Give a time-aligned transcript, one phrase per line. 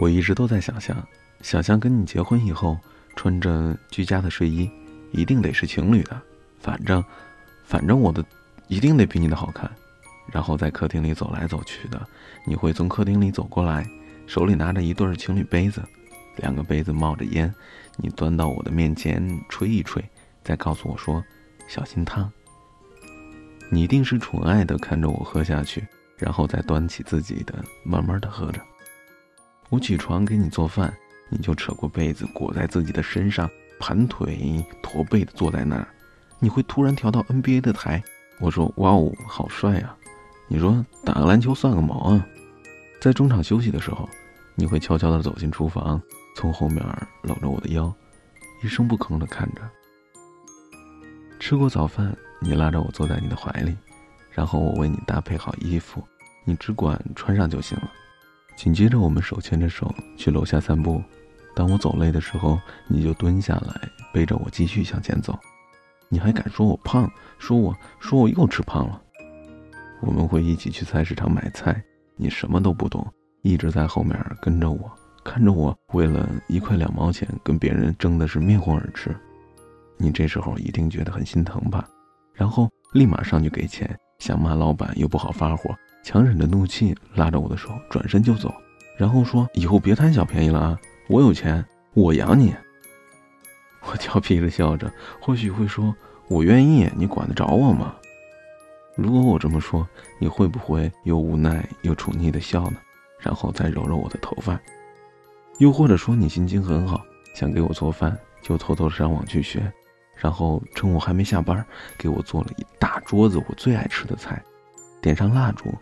[0.00, 0.96] 我一直都在想象，
[1.42, 2.78] 想象跟你结婚以后，
[3.16, 4.70] 穿着居家的睡衣，
[5.12, 6.18] 一定得是情侣的。
[6.58, 7.04] 反正，
[7.66, 8.24] 反正我的，
[8.66, 9.70] 一定得比你的好看。
[10.32, 12.00] 然后在客厅里走来走去的，
[12.46, 13.86] 你会从客厅里走过来，
[14.26, 15.82] 手里拿着一对情侣杯子，
[16.36, 17.54] 两个杯子冒着烟，
[17.98, 20.02] 你端到我的面前吹一吹，
[20.42, 21.22] 再告诉我说
[21.68, 22.32] ：“小心烫。”
[23.70, 25.86] 你一定是宠爱的看着我喝下去，
[26.16, 28.62] 然后再端起自己的，慢慢的喝着。
[29.70, 30.92] 我起床给你做饭，
[31.28, 35.86] 你就扯过被子裹在自己的身上，盘腿驼背的坐在那儿。
[36.40, 38.02] 你会突然调到 NBA 的台，
[38.40, 39.94] 我说哇哦，好帅呀！
[40.48, 42.26] 你说打个篮球算个毛啊！
[43.00, 44.08] 在中场休息的时候，
[44.56, 46.02] 你会悄悄的走进厨房，
[46.34, 46.84] 从后面
[47.22, 47.94] 搂着我的腰，
[48.64, 49.62] 一声不吭的看着。
[51.38, 53.76] 吃过早饭，你拉着我坐在你的怀里，
[54.32, 56.02] 然后我为你搭配好衣服，
[56.44, 57.92] 你只管穿上就行了。
[58.60, 61.02] 紧接着，我们手牵着手去楼下散步。
[61.56, 65.34] 当我走累的时候，你就蹲下来背着我继续向前走。
[66.10, 67.10] 你还敢说我胖？
[67.38, 69.00] 说我说我又吃胖了。
[70.02, 71.82] 我们会一起去菜市场买菜，
[72.16, 74.92] 你什么都不懂，一直在后面跟着我，
[75.24, 79.16] 看着我为了一块两毛钱跟别人争的是面红耳赤。
[79.96, 81.88] 你这时候一定觉得很心疼吧？
[82.34, 85.74] 然后立马上去给钱，想骂老板又不好发火。
[86.02, 88.52] 强忍着怒气，拉着我的手转身就走，
[88.96, 90.78] 然后说：“以后别贪小便宜了啊！
[91.08, 92.54] 我有钱，我养你。
[93.84, 95.94] ”我调皮的笑着，或许会说
[96.28, 97.94] ：“我愿意，你管得着我吗？”
[98.96, 102.76] 如果我这么说，你会不会又无奈又宠溺的笑呢？
[103.18, 104.58] 然后再揉揉我的头发？
[105.58, 107.00] 又或者说你心情很好，
[107.34, 109.70] 想给我做饭，就偷偷上网去学，
[110.16, 111.64] 然后趁我还没下班，
[111.96, 114.42] 给我做了一大桌子我最爱吃的菜，
[115.00, 115.72] 点上蜡烛。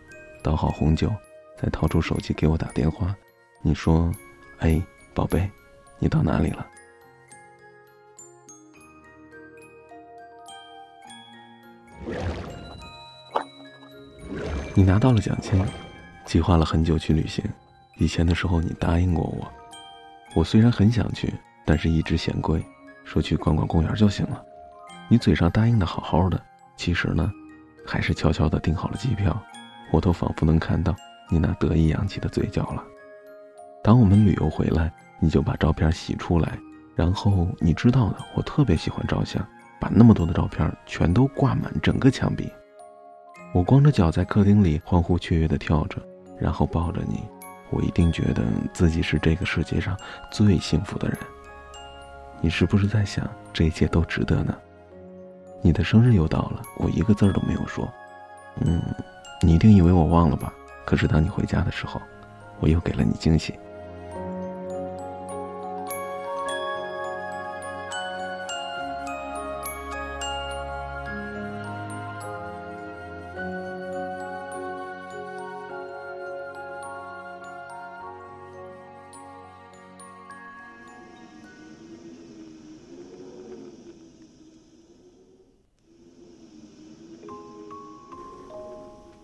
[0.41, 1.11] 倒好红酒，
[1.57, 3.15] 再掏出手机给我打电话。
[3.61, 4.11] 你说
[4.59, 4.81] ：“哎，
[5.13, 5.49] 宝贝，
[5.99, 6.65] 你到哪里了？”
[14.75, 15.61] 你拿到了奖金，
[16.25, 17.43] 计划了很久去旅行。
[17.97, 19.51] 以前的时候你答应过我，
[20.33, 21.33] 我虽然很想去，
[21.65, 22.63] 但是一直嫌贵，
[23.03, 24.41] 说去逛逛公园就行了。
[25.09, 26.41] 你嘴上答应的好好的，
[26.77, 27.29] 其实呢，
[27.85, 29.37] 还是悄悄的订好了机票。
[29.91, 30.95] 我都仿佛能看到
[31.29, 32.83] 你那得意扬起的嘴角了。
[33.83, 36.57] 当我们旅游回来，你就把照片洗出来，
[36.95, 39.45] 然后你知道的，我特别喜欢照相，
[39.79, 42.51] 把那么多的照片全都挂满整个墙壁。
[43.53, 45.97] 我光着脚在客厅里欢呼雀跃地跳着，
[46.37, 47.23] 然后抱着你，
[47.69, 49.97] 我一定觉得自己是这个世界上
[50.31, 51.17] 最幸福的人。
[52.41, 54.55] 你是不是在想，这一切都值得呢？
[55.61, 57.87] 你的生日又到了，我一个字儿都没有说。
[58.61, 58.81] 嗯。
[59.41, 60.53] 你一定以为我忘了吧？
[60.85, 62.01] 可是当你回家的时候，
[62.59, 63.53] 我又给了你惊喜。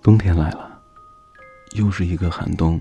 [0.06, 0.80] 冬天来了，
[1.74, 2.80] 又是一个寒冬。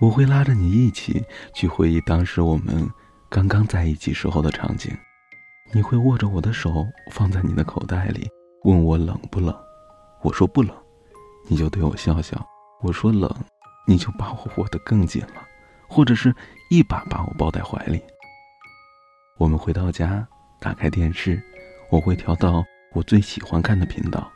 [0.00, 1.22] 我会拉着你一起
[1.52, 2.90] 去回忆当时我们
[3.28, 4.90] 刚刚在一起时候的场景。
[5.74, 8.26] 你会握着我的手放在你的口袋里，
[8.64, 9.54] 问我冷不冷。
[10.22, 10.74] 我说不冷，
[11.50, 12.42] 你就对我笑笑。
[12.80, 13.30] 我说冷，
[13.86, 15.46] 你就把我握得更紧了，
[15.86, 16.34] 或者是
[16.70, 18.02] 一把把我抱在怀里。
[19.36, 20.26] 我们回到家，
[20.58, 21.42] 打开电视，
[21.90, 24.32] 我会调到我最喜欢看的频道。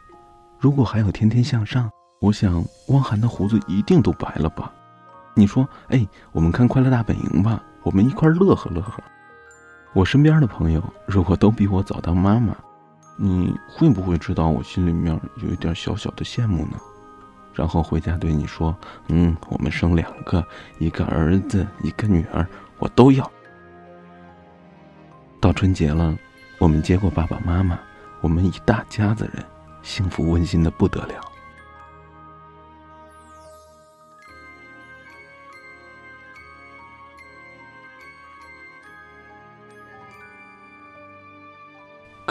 [0.58, 1.88] 如果还有《天天向上》。
[2.22, 4.72] 我想，汪涵的胡子一定都白了吧？
[5.34, 9.02] 你说，哎，我们看《快乐大本营》吧，我们一块乐呵乐呵。
[9.92, 12.54] 我身边的朋友如果都比我早当妈妈，
[13.16, 16.78] 你会不会知道我心里面有一点小小的羡慕呢？
[17.52, 18.72] 然后回家对你说，
[19.08, 20.46] 嗯，我们生两个，
[20.78, 22.46] 一个儿子，一个女儿，
[22.78, 23.28] 我都要。
[25.40, 26.16] 到春节了，
[26.58, 27.76] 我们接过爸爸妈妈，
[28.20, 29.44] 我们一大家子人，
[29.82, 31.31] 幸福温馨的不得了。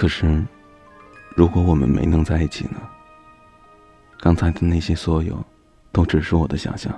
[0.01, 0.43] 可是，
[1.35, 2.81] 如果我们没能在一起呢？
[4.19, 5.37] 刚才的那些所有，
[5.91, 6.91] 都只是我的想象。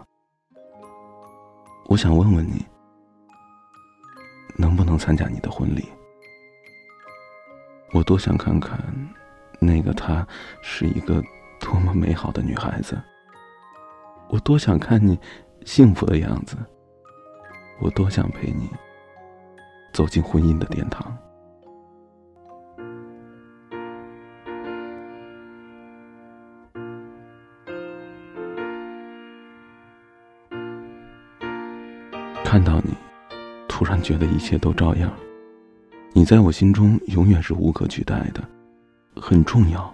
[1.88, 2.66] 我想问问你，
[4.56, 5.86] 能不能参加你的婚礼？
[7.92, 8.80] 我多想看看，
[9.60, 10.26] 那个她
[10.62, 11.22] 是一个
[11.60, 12.98] 多么美好的女孩子。
[14.30, 15.20] 我多想看你
[15.66, 16.56] 幸福的样子。
[17.82, 18.70] 我多想陪你
[19.92, 21.14] 走进婚姻的殿堂。
[32.44, 32.94] 看到你，
[33.68, 35.12] 突然觉得一切都照样。
[36.14, 38.48] 你在我心中永远是无可取代的，
[39.16, 39.92] 很重要。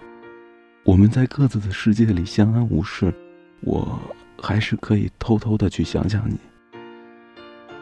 [0.83, 3.13] 我们在各自的世界里相安无事，
[3.61, 3.97] 我
[4.41, 6.37] 还是可以偷偷的去想想你。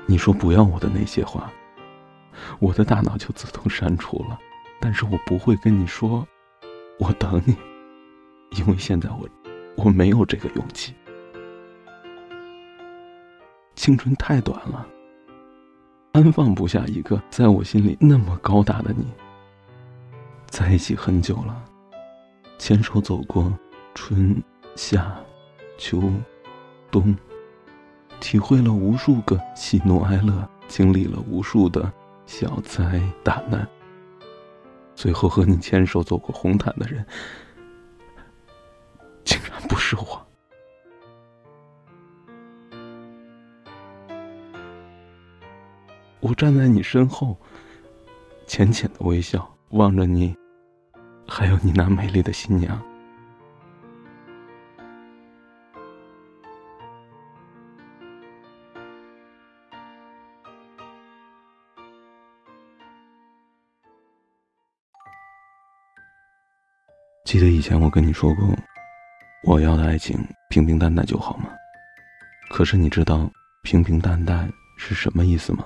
[0.06, 1.52] 你说不要我的那些话，
[2.60, 4.38] 我的大脑就自动删除了。
[4.80, 6.28] 但是我不会跟你说，
[7.00, 7.56] 我等你，
[8.60, 9.28] 因为现在我，
[9.76, 10.94] 我没有这个勇气。
[13.78, 14.86] 青春太短了，
[16.12, 19.06] 安放不下一个在我心里那么高大的你。
[20.48, 21.64] 在一起很久了，
[22.58, 23.54] 牵手走过
[23.94, 24.36] 春
[24.76, 25.16] 夏
[25.78, 26.02] 秋
[26.90, 27.16] 冬，
[28.20, 31.90] 体会了无数个喜怒哀乐，经历了无数的
[32.26, 33.66] 小灾大难。
[34.96, 37.06] 最后和你牵手走过红毯的人，
[39.24, 40.17] 竟然不是我。
[46.28, 47.38] 我站在你身后，
[48.48, 50.36] 浅浅的微笑，望着你，
[51.26, 52.78] 还有你那美丽的新娘。
[67.24, 68.50] 记得以前我跟你说过，
[69.46, 70.18] 我要的爱情
[70.50, 71.48] 平平淡淡就好吗？
[72.50, 73.32] 可是你知道
[73.64, 75.64] 平平淡淡是什么意思吗？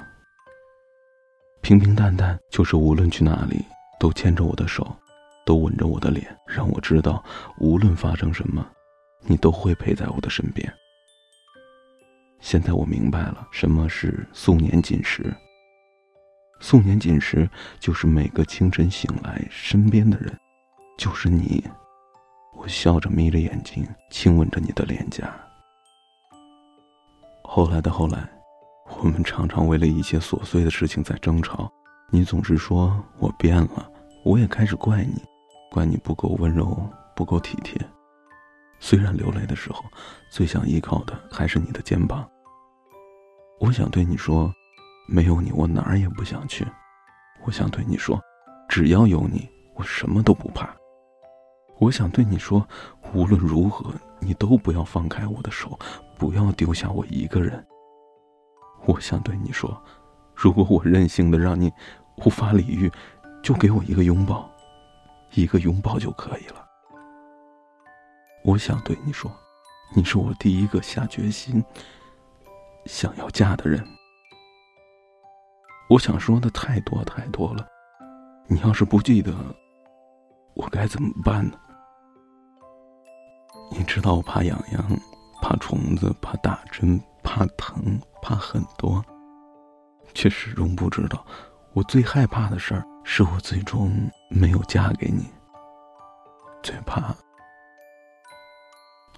[1.72, 3.64] 平平淡淡，就是无论去哪里
[3.98, 4.86] 都牵着我的手，
[5.46, 7.24] 都吻着我的脸，让我知道
[7.60, 8.68] 无论发生什么，
[9.22, 10.70] 你都会陪在我的身边。
[12.42, 15.34] 现在我明白了什么是素年锦时。
[16.60, 20.38] 素年锦时，就是每个清晨醒来，身边的人
[20.98, 21.64] 就是你。
[22.58, 25.34] 我笑着眯着眼睛，亲吻着你的脸颊。
[27.44, 28.41] 后来的后来。
[29.04, 31.68] 我们常常为了一些琐碎的事情在争吵，
[32.12, 33.92] 你总是说我变了，
[34.24, 35.20] 我也开始怪你，
[35.72, 37.82] 怪你不够温柔，不够体贴。
[38.80, 39.84] 虽然流泪的时候，
[40.30, 42.30] 最想依靠的还是你的肩膀。
[43.60, 44.54] 我想对你说，
[45.08, 46.64] 没有你，我哪儿也不想去。
[47.44, 48.22] 我想对你说，
[48.70, 50.70] 只要有你，我什么都不怕。
[51.80, 52.64] 我想对你说，
[53.16, 55.80] 无论如何，你都不要放开我的手，
[56.20, 57.66] 不要丢下我一个人。
[58.86, 59.82] 我想对你说，
[60.36, 61.72] 如果我任性的让你
[62.18, 62.92] 无法理喻，
[63.44, 64.50] 就给我一个拥抱，
[65.34, 66.66] 一个拥抱就可以了。
[68.44, 69.32] 我想对你说，
[69.96, 71.64] 你是我第一个下决心
[72.86, 73.86] 想要嫁的人。
[75.90, 77.68] 我想说的太多太多了，
[78.48, 79.32] 你要是不记得，
[80.56, 81.58] 我该怎么办呢？
[83.70, 85.00] 你知道我怕痒痒，
[85.42, 88.00] 怕虫子，怕打针，怕疼。
[88.22, 89.04] 怕很多，
[90.14, 91.26] 却始终不知道，
[91.74, 93.92] 我最害怕的事儿是我最终
[94.30, 95.30] 没有嫁给你。
[96.62, 97.16] 最怕，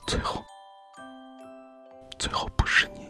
[0.08, 0.42] 最后，
[2.18, 3.10] 最后不是你。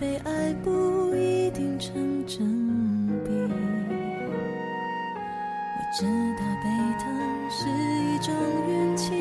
[0.00, 2.38] 被爱不一定成正
[3.22, 4.32] 比，我。
[5.92, 6.06] 知
[6.38, 6.64] 道被
[6.98, 7.04] 疼
[7.50, 8.32] 是一种
[8.66, 9.12] 运气，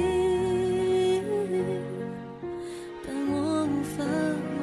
[3.06, 4.06] 但我无法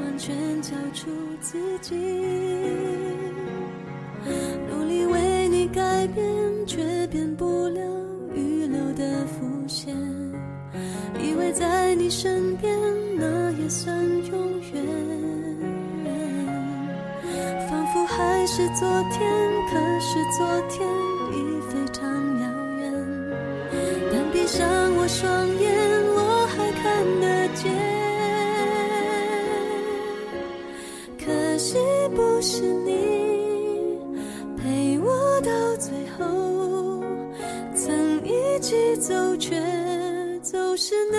[0.00, 1.10] 完全交出
[1.42, 1.94] 自己。
[31.68, 31.74] 是
[32.10, 33.98] 不是你
[34.56, 37.02] 陪我到最后？
[37.74, 39.60] 曾一起走却
[40.40, 41.18] 走失那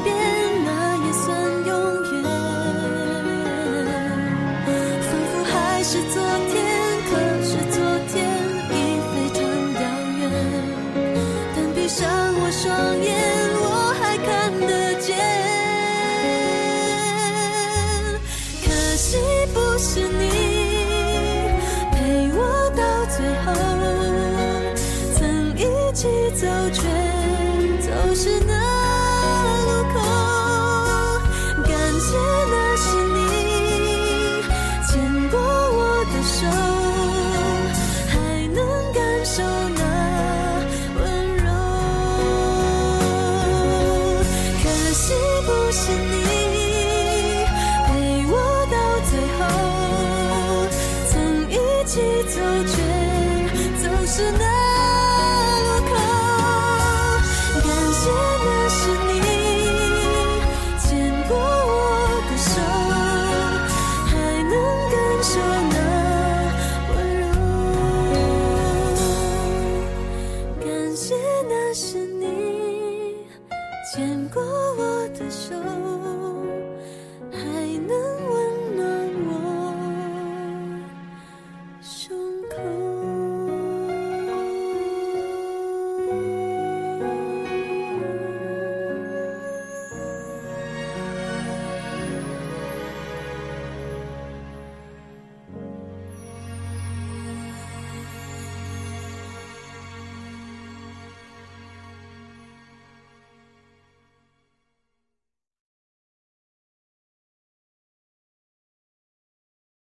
[11.91, 13.20] 伤我双眼。